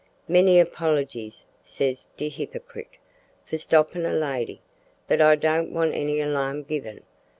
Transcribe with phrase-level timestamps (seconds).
[0.27, 2.87] `Many apologies,' ses de hipperkrit
[3.47, 4.59] `for stoppin' a lady,
[5.07, 7.01] but I don't want any alarm given.